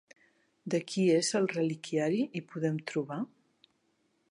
[0.73, 3.21] De qui és el reliquiari hi podem trobar?